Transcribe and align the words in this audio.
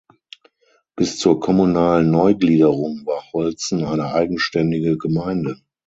Bis 0.95 1.19
zur 1.19 1.39
kommunalen 1.39 2.09
Neugliederung 2.09 3.05
war 3.05 3.31
Holzen 3.33 3.83
eine 3.83 4.11
eigenständige 4.15 4.97
Gemeinde. 4.97 5.61